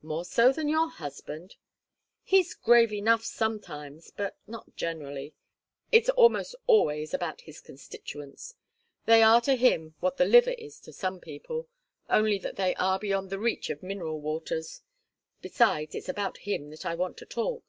[0.00, 1.56] "More so than your husband?"
[2.22, 5.34] "He's grave enough sometimes, but not generally.
[5.92, 8.54] It's almost always about his constituents.
[9.04, 11.68] They are to him what the liver is to some people
[12.08, 14.80] only that they are beyond the reach of mineral waters.
[15.42, 17.62] Besides it's about him that I want to talk.